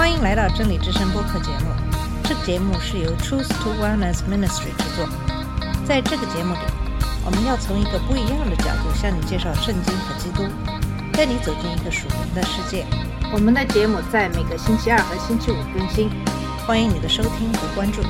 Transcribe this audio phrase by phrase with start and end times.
[0.00, 1.66] 欢迎来到真理之声播客节目。
[2.24, 5.06] 这个节目是由 Truth to Wellness Ministry 制作。
[5.84, 6.60] 在这个节目里，
[7.22, 10.48] 我们要从一个不一样的角度向你介绍圣经和基督，
[11.12, 12.86] 带你走进一个属灵的世界。
[13.30, 16.08] 我们的节目在每个星期二和星期五更新，
[16.66, 18.00] 欢迎你的收听和关注。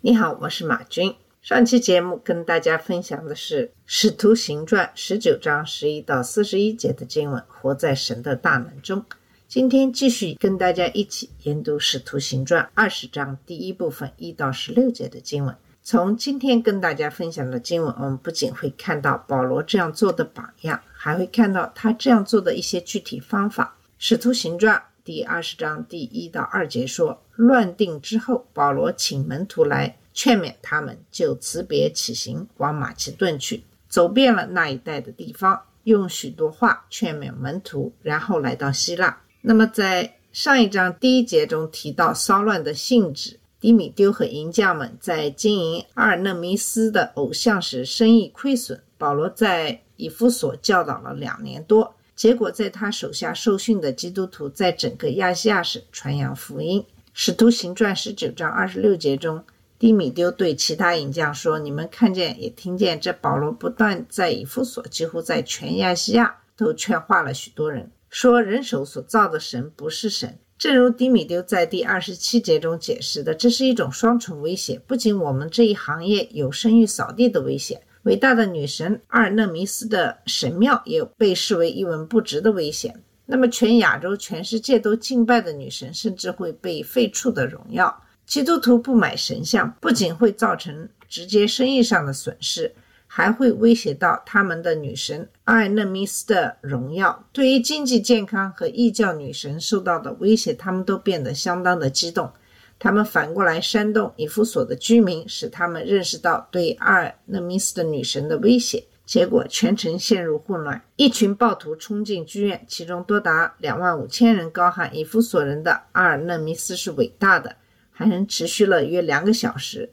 [0.00, 1.14] 你好，我是马军。
[1.44, 9.04] 上期节目跟大家分享的是《使徒行传》十九章十一到四十一节的经文，活在神的大能中。
[9.46, 15.54] 今天继续跟大家一起研读《使徒行传》二十章第一部分一到十六节的经文。
[15.82, 23.76] 从今天跟大家分享的经文，我们不仅会看到保罗这样做的榜样，还会看到他这样做的一些具体方法。
[23.98, 39.20] 《使徒行传》第二十章第一到二节说：“乱定之后，保罗请门徒来劝勉他们，就辞别起行，往马其顿去，走遍了那一带的地方，用许多话劝勉门徒，然后来到希腊。
[39.42, 51.94] 那么在上一章第一节中提到骚乱的性质，迪米丢和银匠们在经营阿尔勒弥斯的偶像时生意亏损，保罗在以弗所教导了两年多。
[52.16, 56.84] 结果，在他手下受训的基督徒在整个亚细亚省传扬福音。
[57.12, 59.44] 使徒行传十九章二十六节中，
[59.78, 77.82] 低米丢对其他银匠说：“你们看见也听见，这保罗不断在以弗所，几乎在全亚细亚都劝化了许多人，说人手所造的神不是神。”正如低米丢在第二十七节中解释的，这是一种双重威胁，不仅我们这一行业有生育扫地的危险。
[78.04, 83.02] 伟大的女神阿尔勒弥斯的神庙也有被视为一文不值的危险。
[83.26, 88.02] 那么，全亚洲、全世界都敬拜的女神，甚至会被废黜的荣耀。
[88.26, 92.72] 基督徒不买神像，不仅会造成直接生意上的损失，
[93.06, 97.24] 还会威胁到他们的女神阿尔勒米斯的荣耀。
[97.32, 102.32] 对于经济健康和异教女神受到的威胁，他们都变得相当的激动。
[102.78, 108.82] 他们反过来煽动以弗所的居民，使他们认识到对阿尔勒米斯的女神的威胁。
[109.06, 117.54] 结果全城陷入混乱，一群暴徒冲进剧院，其中多达两万五千人高喊以弗所人的阿尔勒米斯是伟大的，
[117.94, 119.90] 还能持续了约两个小时。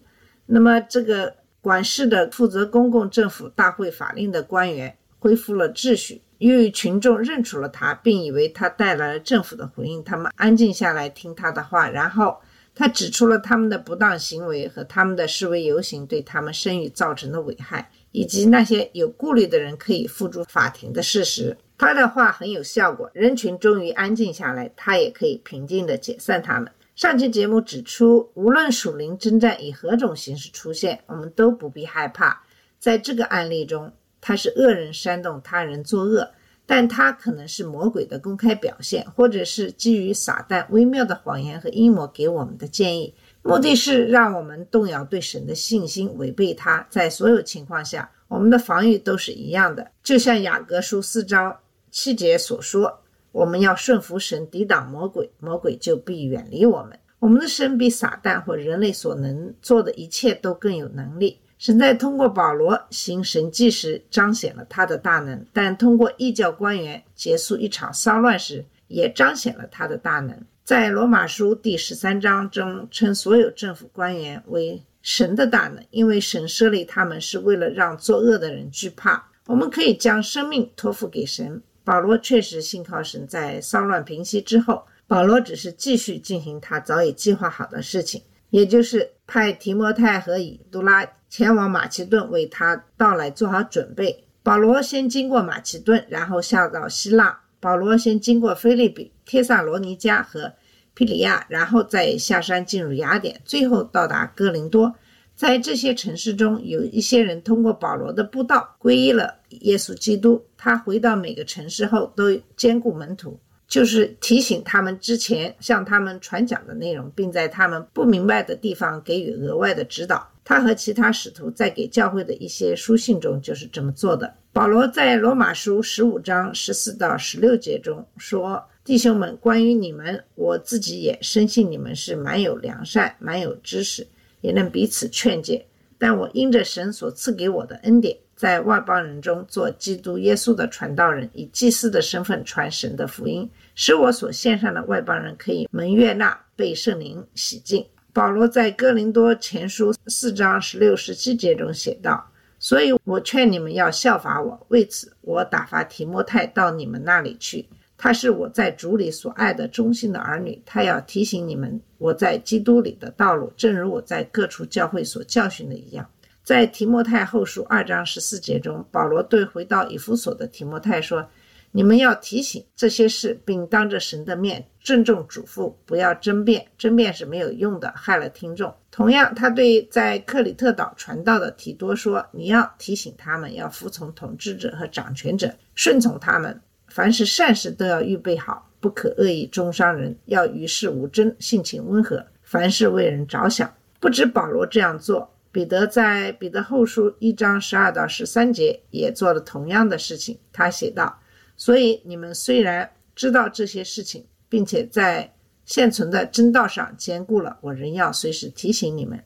[0.48, 12.38] 那么，这个管事的负责公共政府大会法令的官员恢复了秩序，由于群众认出了他，并以为他带来了政府的回应，他们安静下来听他的话，然后。
[12.74, 21.58] 他指出了他们的不当行为和他们的示威游行对他们声誉造成的危害，以及那些有顾虑的人可以付诸法庭的事实。
[21.78, 26.72] 他的话很有效果，人群终于安静下来，他也可以平静地解散他们。
[26.96, 32.44] 上期节目指出，无论属灵征战以何种形式出现，我们都不必害怕。
[32.80, 36.32] 在这个案例中，他是恶人煽动他人作恶。
[36.64, 46.86] 但他可能是魔鬼的公开表现，或者是基于撒旦微妙的谎言和阴谋给我们的建议，目的是让我们动摇对神的信心，违背他。
[46.90, 51.54] 在所有情况下，我们的防御都是一样的，就像雅各书四章
[51.90, 53.02] 七节所说
[53.32, 61.40] ：“我们要顺服神，抵挡魔鬼，魔鬼就必远离我们。”我们的神比撒旦或人类所能做的一切都更有能力。
[61.60, 70.36] 神在通过保罗行神迹时彰显了他的大能，但通过异教官员结束一场骚乱时也彰显了他的大能。
[70.64, 79.30] 在罗马书第十三章中，称所有政府官员为神的大能，因为神设立他们是为了让作恶的人惧怕。
[79.46, 81.62] 我们可以将生命托付给神。
[81.92, 91.06] 保罗确实信靠神，在骚乱平息之后，保罗只是继续进行他早已计划好的事情，也就是派提摩太和以杜拉。
[91.30, 94.24] 前往马其顿为他到来做好准备。
[94.42, 97.42] 保罗先经过马其顿，然后下到希腊。
[97.60, 100.54] 保罗先经过菲利比、帖萨罗尼加和
[100.94, 104.96] 皮里亚，然后再下山进入雅典，最后到达哥林多。
[105.42, 110.40] 在这些城市中，有一些人通过保罗的布道皈依了耶稣基督。
[110.56, 112.26] 他回到每个城市后，都
[112.56, 120.30] 兼顾门徒，就是提醒他们之前向他们传讲的内容，并在他们不明白的地方给予额外的指导。
[120.44, 124.32] 他和其他使徒在给教会的一些书信中就是这么做的。
[124.54, 134.06] 保罗在罗马书十五章十四到十六节中说：“弟兄们，关于你们，我自己也深信你们是蛮有良善、蛮有知识，
[134.42, 135.66] 也能彼此劝诫。
[135.98, 152.30] 但我因着神所赐给我的恩典，在外邦人中做基督耶稣的传道人，以祭司的身份传神的福音，使我所献上的外邦人可以蒙悦纳，被圣灵洗净。”保罗在哥林多前书四章十六、十七节中写道
[152.60, 154.66] ：“所以我劝你们要效法我。
[154.68, 157.70] 为此，我打发提摩太到你们那里去。
[158.04, 166.10] 他是我在主里所爱的忠心的儿女，他要提醒你们我在基督里的道路，正如我在各处教会所教训的一样。
[166.44, 171.30] 在提摩太后书二章十四节中，保罗对回到以弗所的提摩太说
[171.72, 186.60] ：“你们要提醒这些事，并当着神的面郑重嘱咐，不要争辩，争辩是没有用的，害了听众。”同样，他对在克里特岛传道的提多说：“你要提醒他们，要服从统治者和掌权者，顺从他们。
[186.94, 195.30] 凡是善事都要预备好，不可恶意中伤人，要与世无争，性情温和，凡事为人着想。”不止保罗这样做。
[195.54, 200.38] 彼得在彼得后书一章十二到十三节也做了同样的事情。
[200.52, 201.18] 他写道
[201.56, 205.34] ：“所以你们虽然知道这些事情，并且在
[205.66, 209.18] 现存的真道上坚固了，我仍要随时提醒你们。”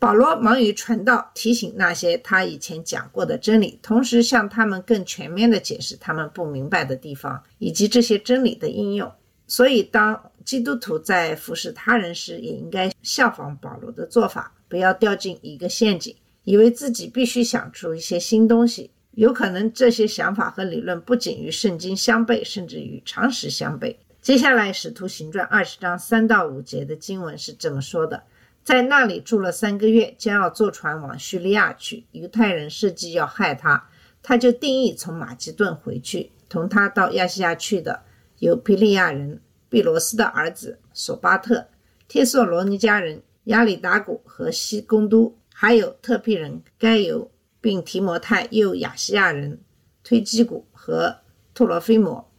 [0.00, 9.12] 保罗忙于传道，提醒那些他以前讲过的真理，同时向他们更全面地解释他们不明白的地方以及这些真理的应用。
[9.46, 14.52] 所以，当基督徒在服侍他人时，也应该效仿保罗的做法。
[14.68, 16.14] 不要掉进一个陷阱，
[16.44, 18.90] 以为自己必须想出一些新东西。
[19.10, 23.94] 有可能这些想法和理论不仅与圣经相悖，甚至与常识相悖。
[24.22, 28.22] 接下来，《使徒行传》二十章三到五节的经文是这么说的：
[28.62, 32.06] 在那里住了三个月，将要坐船往叙利亚去。
[32.12, 33.88] 犹太人设计要害他，
[34.22, 36.30] 他就定义从马其顿回去。
[36.48, 38.02] 同他到亚细亚去的
[38.38, 41.68] 有皮利亚人毕罗斯的儿子索巴特、
[42.06, 43.22] 帖索罗尼加人。
[43.44, 47.30] 亚里达古和西贡都，还有特庇人该犹，
[47.60, 49.58] 并提摩太，又亚细亚人
[50.04, 51.16] 推基古和
[51.54, 52.30] 托罗菲摩，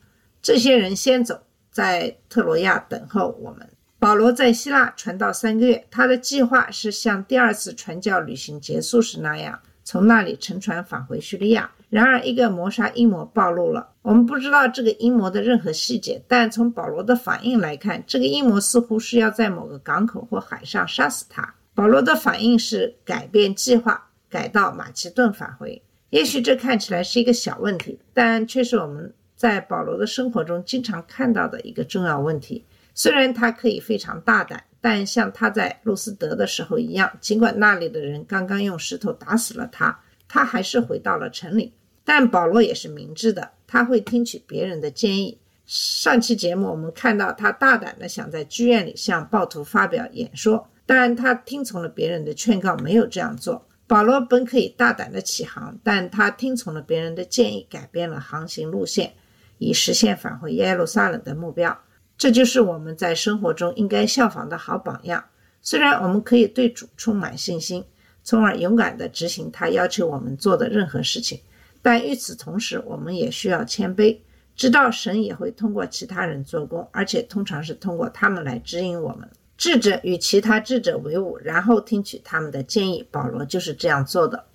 [0.43, 1.41] 这些人先走，
[1.71, 3.67] 在特罗亚等候我们。
[4.01, 11.69] 保罗在希腊传道三个月，他的计划是像第二次传教旅行结束时那样，从那里乘船返回叙利亚。
[11.91, 13.87] 然而，一个谋杀阴谋暴露了。
[14.01, 21.53] 我们不知道这个阴谋的任何细节，但从保罗的反应来看，这个阴谋似乎是要在某个港口或海上杀死他。
[21.75, 25.79] 保罗的反应是改变计划，改到马其顿返回。
[26.09, 32.65] 也许这看起来是一个小问题，但却是我们在保罗的生活中经常看到的一个重要问题。
[32.93, 41.73] 虽然他可以非常大胆，但像他在路斯德的时候一样，尽管那里的人刚刚用石头打死了他，他还是回到了城里。
[42.03, 45.39] 但保罗也是明智的，他会听取别人的建议。
[45.65, 53.65] 上期节目我们看到他大胆地想在剧院里向暴徒发表演说，但他听从了别人的劝告，没有这样做。
[53.87, 59.13] 保罗本可以大胆地起航，但他听从了别人的建议，改变了航行路线，
[59.59, 61.77] 以实现返回耶路撒冷的目标。
[62.21, 65.25] 这就是我们在生活中应该效仿的好榜样。
[65.59, 67.83] 虽然我们可以对主充满信心，
[68.23, 71.39] 从而勇敢地执行他要求我们做的任何事情。
[71.81, 74.15] 但与此同时，我们也需要谦卑，
[74.55, 79.27] 知道神也会通过其他人做工，而且通常是通过他们来指引我们。
[79.57, 83.03] 智者与其他智者为伍，然后听取他们的建议。
[83.09, 84.45] 保罗就是这样做的，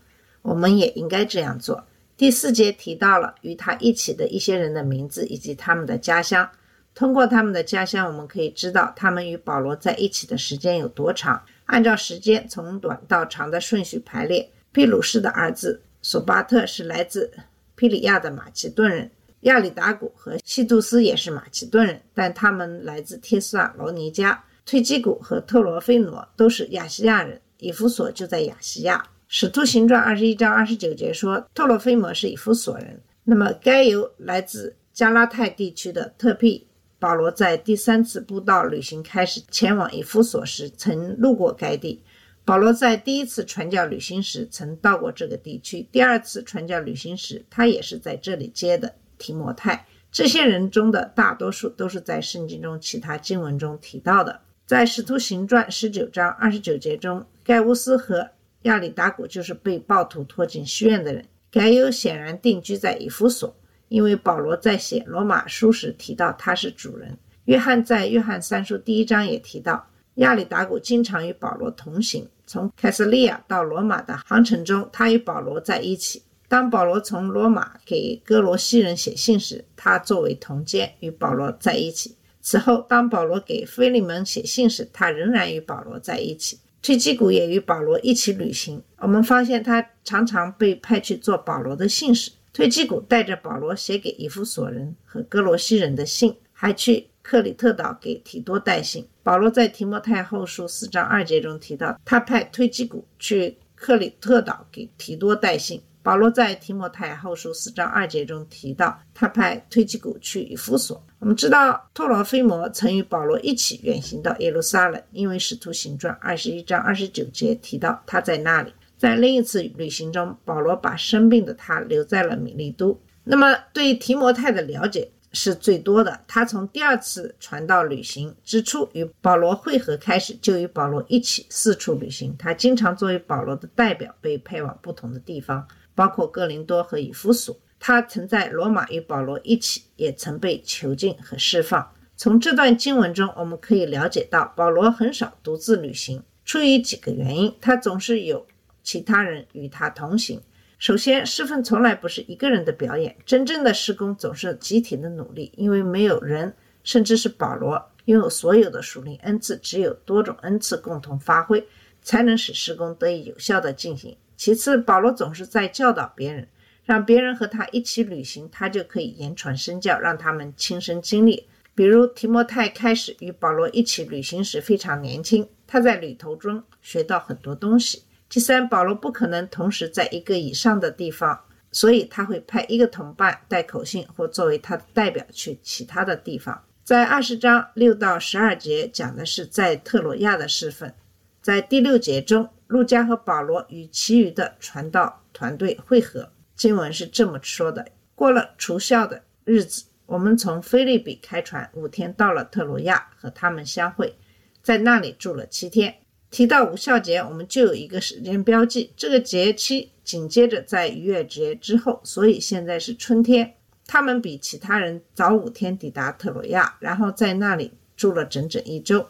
[0.42, 1.84] 我们也应该这样做。
[2.16, 6.48] 第四节提到了与他一起的一些人的名字以及他们的家乡。
[6.96, 11.40] 通过他们的家乡，我们可以知道他们与保罗在一起的时间有多长。
[11.66, 15.82] 按照时间从短到长的顺序排列，庇鲁士的儿子。
[16.00, 17.30] 索巴特是来自
[17.74, 24.42] 皮里亚的马其顿人，亚里达古和西杜斯也是马其顿人，但他们来自帖萨罗尼加。
[24.64, 29.06] 推基古和特罗菲诺都是亚细亚人，以弗所就在亚细亚。
[29.28, 32.98] 使徒行传二十一章二十九节说，特罗菲摩是以弗所人。
[33.24, 36.66] 那么该由来自加拉泰地区的特庇。
[36.98, 42.02] 保罗在第三次布道旅行开始前往以弗所时，曾路过该地。
[42.44, 49.86] 保罗在第一次传教旅行时曾到过这个地区，第二次传教旅行时，他也是在这里接的提摩太。
[50.12, 54.40] 这些人中的大多数都是在圣经中其他经文中提到的。
[54.64, 58.30] 在使徒行传十九章二十九节中，盖乌斯和
[58.62, 61.24] 亚里达古就是被暴徒拖进戏院的人。
[61.50, 63.54] 盖尤显然定居在以弗所，
[63.88, 67.16] 因为保罗在写罗马书时提到他是主人。
[67.44, 72.26] 约翰在约翰三书第一章也提到，亚里达古经常与保罗同行。
[72.46, 76.22] 从凯撒利亚到罗马的航程中，他与保罗在一起。
[76.48, 82.16] 当保罗从罗马给哥罗西人写信时，他作为同监与保罗在一起。
[82.40, 86.58] 此后，当保罗给菲利门写信时，他仍然与保罗在一起。
[86.82, 88.80] 推基古也与保罗一起旅行。
[88.98, 92.30] 我们发现他常常被派去做保罗的信使。
[92.56, 97.06] 推基古带着保罗写给以弗所人和哥罗西人的信，还去。
[97.20, 99.04] 克里特岛给提多带信。
[99.24, 105.82] 保罗在提摩太后书四章二节中提到，他派推基古去克里特岛给提多带信。
[106.04, 111.04] 保罗在提摩太后书四章二节中提到，他派推基古去以弗所。
[111.18, 118.72] 我们知道托罗菲摩曾与保罗一起远行到耶路撒冷，因为使徒行传二十一章二十九节提到他在那里。
[118.96, 123.00] 在另一次旅行中，保罗把生病的他留在了米利都。
[123.24, 126.20] 那么对提摩太的了解是最多的。
[126.26, 132.34] 他从第二次传道旅行之初与保罗会合开始，就与保罗一起四处旅行。
[132.38, 135.66] 他经常作为保罗的代表被派往不同的地方。
[135.94, 141.90] 包括哥林多和以弗所，他曾在罗马与保罗一起，也曾被囚禁和释放。
[142.18, 148.46] 从这段经文中，我们可以了解到，保罗很少独自旅行，出于几个原因，他总是有
[148.86, 150.40] 其他人与他同行。
[150.78, 161.66] 首先，侍奉从来不是一个人的表演，真正的施工总是集体的努力，因为没有人，甚至是保罗拥有所有的属灵恩赐，只有多种恩赐共同发挥，
[162.00, 164.16] 才能使施工得以有效地进行。
[164.36, 166.46] 其次，保罗总是在教导别人，
[166.84, 171.48] 让别人和他一起旅行，他就可以言传身教，让他们亲身经历。
[171.74, 178.02] 比如提摩太开始与保罗一起旅行时非常年轻，他在旅途中学到很多东西。
[178.36, 181.40] 第三，保罗不可能同时在一个以上的地方，
[181.72, 186.62] 所以他会派一个同伴带口信或作为他的代表去其他的地方。
[186.84, 190.92] 在二十章六到十二节讲的是在特罗亚的侍奉，
[191.40, 192.46] 在第六节中。
[192.66, 196.28] 路加和保罗与其余的传道团队会合。
[196.54, 204.14] 经文是这么说的：过了除孝的日子，我们从菲利比开船五天到了特罗亚，和他们相会，
[204.62, 205.94] 在那里住了七天。
[206.36, 213.54] 提到无孝节，我们就有一个时间标记，这个节期紧接着在逾越节之后，所以现在是春天。
[213.86, 219.06] 他们比其他人早五天抵达特罗亚，然后在那里住了整整一周。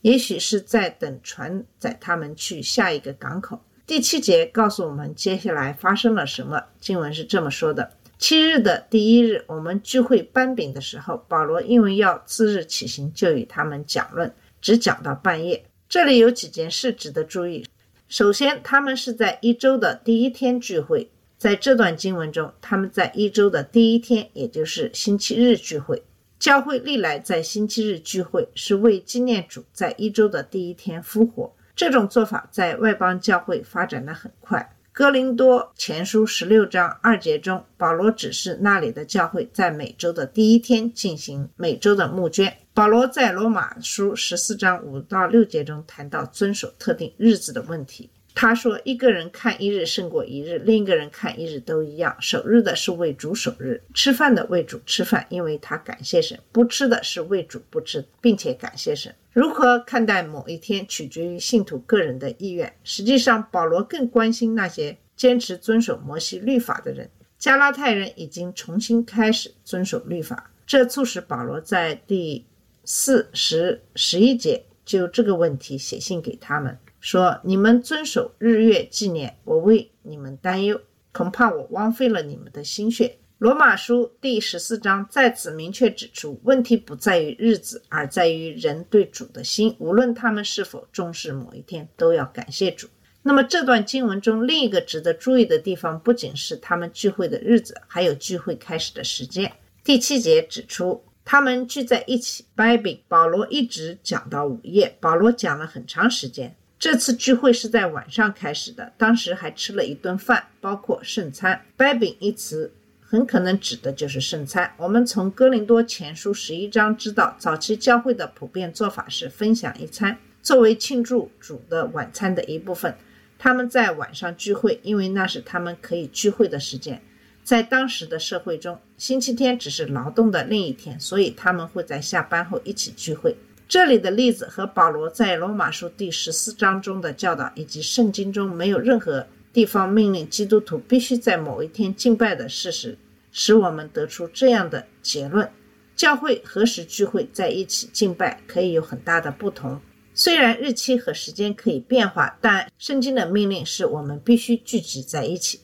[0.00, 3.60] 也许是在等船载他们去下一个港口。
[3.86, 6.64] 第七节告诉我们接下来发生了什么。
[6.80, 14.32] 经文是这么说的：七日的第一日，我们聚会搬饼的时候，保罗因为要次日起行，就与他们讲论，
[14.62, 15.62] 只讲到半夜。
[15.90, 17.66] 这里有几件事值得注意。
[18.06, 21.10] 首先，他们是在一周的第一天聚会。
[21.36, 26.04] 在这段经文中，他们在一周的第一天，也就是星期日聚会。
[26.38, 31.52] 教会历来在星期日聚会，是为纪念主在一周的第一天复活。
[31.74, 34.76] 这种做法在外邦教会发展的很快。
[34.92, 42.58] 哥林多前书十六章二节中，保罗指示那里的教会在每周的第一天进行每周的募捐。
[42.80, 48.08] 保罗在罗马书十四章五到六节中谈到遵守特定日子的问题。
[48.34, 52.16] 他说：“一个人看一日胜过一日，另一个人看一日都一样。
[52.20, 59.14] 守日的是为主守日，吃饭的为主吃饭，因为他感谢神；不吃的是为主不吃，并且感谢神。
[59.34, 62.74] 如何看待某一天，取决于信徒个人的意愿。
[62.82, 67.10] 实际上，保罗更关心那些坚持遵守摩西律法的人。
[67.38, 72.46] 加拉太人已经重新开始遵守律法，这促使保罗在第
[72.92, 80.80] 四十十一节就这个问题写信给他们。”说：“你们遵守日月纪念，我为你们担忧，
[81.12, 89.76] 恐怕我枉费了你们的心血。”罗马书第十四章在此明确指出，问题不在于日子，而在于人对主的心。
[89.78, 92.88] 无论他们是否重视某一天，都要感谢主。
[93.22, 99.52] 那么，这段经文中另一个值得注意的地方，不仅是他们聚会的日子，还有聚会开始的时间。
[99.84, 103.00] 第七节指出，他们聚在一起掰饼。
[103.08, 106.54] 保罗一直讲到午夜，保罗讲了很长时间。
[106.78, 111.64] 这次聚会是在晚上开始的，当时还吃了一顿饭，包括圣餐。
[111.76, 114.72] 掰饼一词很可能指的就是圣餐。
[114.78, 122.96] 我们从哥林多前书十一章知道，早期教会的普遍做法是分享一餐，作为庆祝主的晚餐的一部分。
[123.38, 127.02] 他们在晚上聚会，因为那是他们可以聚会的时间。
[127.50, 133.36] 在当时的社会中，星期天只是劳动的另一天，所以他们会在下班后一起聚会。
[133.66, 142.96] 这里的例子和保罗在罗马书第十四章中的教导，以及圣经中没有任何地方命令基督徒必须在某一天敬拜的事实，
[143.32, 145.50] 使我们得出这样的结论：
[145.96, 149.80] 教会何时聚会在一起敬拜可以有很大的不同。
[150.14, 155.58] 虽然日期和时间可以变化，但圣经的命令是我们必须聚集在一起。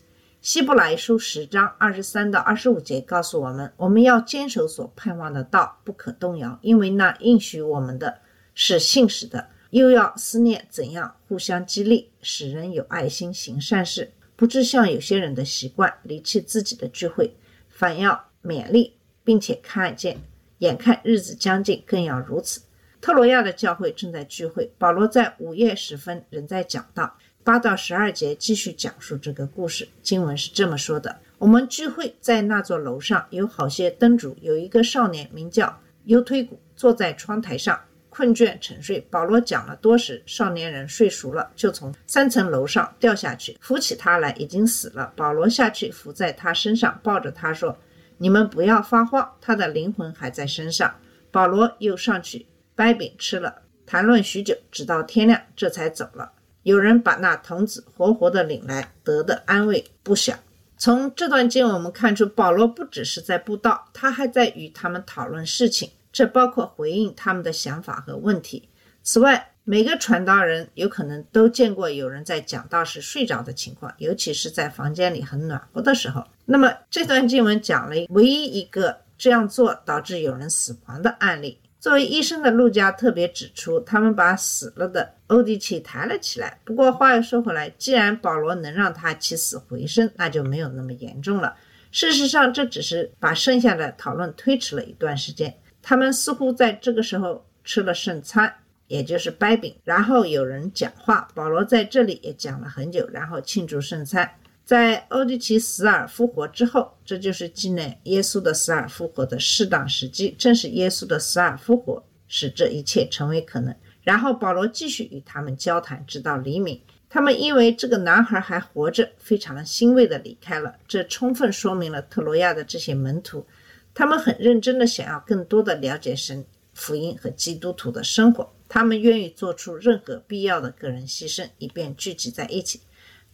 [0.46, 8.20] 希伯来书十章二十三到二十五节告诉我们，我们要坚守所盼望的道，不可动摇，因为那应许我们的
[8.54, 9.48] 是信实的。
[9.70, 17.34] 又要思念怎样互相激励，使人有爱心行善事，不致像有些人的习惯离弃自己的聚会，
[17.68, 20.16] 反要勉励，并且看见
[20.58, 22.60] 眼看日子将近，更要如此。
[23.00, 27.16] 特罗亚的教会正在聚会，保罗在午夜时分仍在讲道。
[27.46, 29.86] 八到十二节继续讲述这个故事。
[30.02, 37.80] 经文是这么说的：我们聚会在那座楼上，有好些灯烛，有一个少年名叫优推古，坐在窗台上。
[38.08, 45.12] 困倦沉睡，保罗讲了多时，少年人睡熟了，就从三层楼上掉下去，扶起他来，已经死了。
[45.14, 47.78] 保罗下去伏在他身上，抱着他说
[48.18, 50.92] ：“你们不要发慌，他的灵魂还在身上。”
[51.30, 56.32] 保罗又上去掰饼吃了，谈论许久，直到天亮，这才走了。
[56.66, 60.37] 有人把那童子活活的领来，得的安慰不小。
[60.76, 65.88] 从这段经文我们看出，保罗不只是在布道，他还在与他们讨论事情。
[66.12, 68.68] 这包括回应他们的想法和问题。
[69.04, 76.25] 此外，每个传道人有可能都见过有人在讲道时睡着的情况，尤其是在房间里很暖和的时候。
[76.44, 81.61] 那么，这段经文讲了唯一一个这样做导致有人死亡的案例。
[81.78, 86.59] 作为医生的陆家特别指出，他们把死了的欧迪奇抬了起来。
[86.64, 91.54] 不过话又说回来，既然保罗能让他起死回生，那就没有那么严重了。
[91.92, 95.54] 事实上，这只是把剩下的讨论推迟了一段时间。
[95.80, 98.52] 他们似乎在这个时候吃了圣餐，
[98.88, 101.28] 也就是掰饼，然后有人讲话。
[101.35, 104.28] 保罗在这里也讲了很久，然后庆祝圣餐。
[104.66, 110.35] 在欧迪奇死而复活之后，这就是纪念耶稣的死而复活的适当时机。
[110.37, 113.73] 正是耶稣的死而复活，使这一切成为可能。
[114.02, 116.80] 然后保罗继续与他们交谈，直到黎明。
[117.08, 120.75] 他们因为这个男孩还活着，非常欣慰地离开了。
[120.88, 123.46] 这充分说明了特罗亚的这些门徒。
[123.94, 126.44] 他们很认真地想要更多的了解神
[126.75, 132.80] 福音和基督徒的生活，他们愿意做出任何必要的个人牺牲，以便聚集在一起。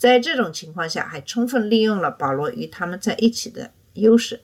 [0.03, 4.41] 在这种情况下，还充分利用了保罗与他们在一起的优势。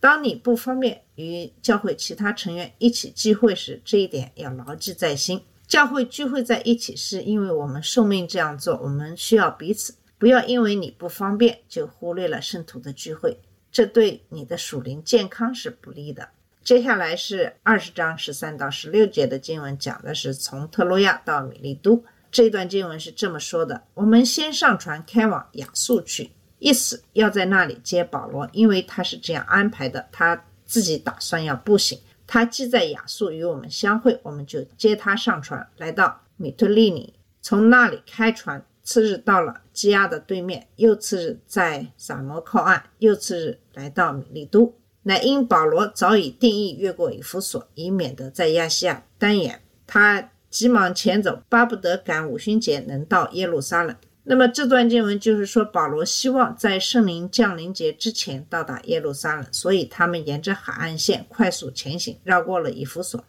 [0.00, 5.42] 当你不方便与教会其他成员一起聚会时，这一点要牢记在心。
[5.66, 9.94] 教会聚会在一起，是因为我们受命这样做，我们需要彼此。
[10.16, 13.38] 不要因为你不方便，就忽略了圣徒的聚会。
[13.70, 16.30] 这对你的属灵健康是不利的。
[16.64, 22.02] 接下来是二十章十三到十六节的经文，讲的是从特洛亚到米利都。
[22.32, 30.08] 这段经文是这么说的：我们先上船开往亚速去，意思要在那里接保罗，因为他是这样安排的。
[30.10, 32.00] 他自己打算要步行。
[32.26, 38.64] 他既在亚速与我们相会，我们就接他上船，来到米特利尼，从那里开船。
[38.84, 44.74] 次日到了基亚的对面，又次日在撒摩靠岸，又次日来到米利都。
[45.04, 49.62] 乃因保罗早已定义越过以弗所，以免得在亚细亚单眼。
[49.86, 53.96] 他急忙前走，巴不得赶五旬节能到耶路撒冷。
[54.22, 63.24] 那么这段经文就是说，保罗希望在圣灵降临节之前到达耶路撒冷，所以他们沿着海岸线快速前行，绕过了以弗所，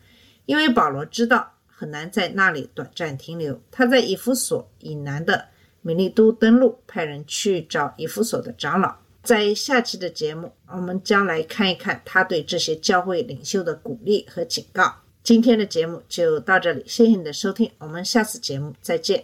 [0.46, 1.50] 因为保罗知道。
[1.76, 3.60] 很难在那里短暂停留。
[3.70, 5.48] 他在以弗所以南的
[5.82, 8.96] 米利都登陆，派人去找以弗所的长老。
[9.22, 15.03] 在下期的节目，我们将来看一看他对这些教会领袖的鼓励和警告。
[15.24, 19.24] 今天的节目就到这里，谢谢你的收听，我们下次节目再见。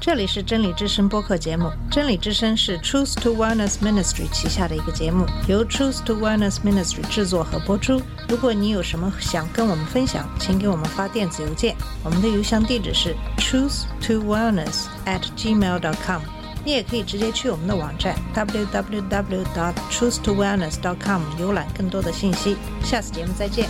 [0.00, 1.70] 这里是真理之声播客节目。
[1.88, 8.02] 真理之声是 Truth to Wellness Ministry 旗下的一个节目，由 Truth to Wellness Ministry 制作和播出。
[8.28, 16.22] 如果你有什么想跟我们分享，请给我们发电子邮件，我们的邮箱地址是 truth to wellness at gmail dot com。
[16.64, 22.56] 你也可以直接去我们的网站 www dot truth to wellness dot com 浏览更多的信息。
[22.82, 23.68] 下次节目再见。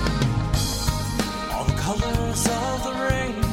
[2.46, 3.48] of the rain.